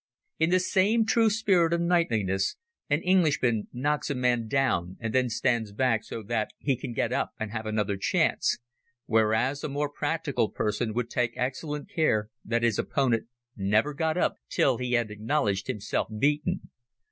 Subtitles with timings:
[0.39, 2.55] In the same true spirit of knightliness
[2.89, 7.13] an Englishman knocks a man down and then stands back so that he can get
[7.13, 8.57] up and have another chance,
[9.05, 14.37] whereas a more practical person would take excellent care that his opponent never got up
[14.49, 16.71] till he had acknowledged himself beaten.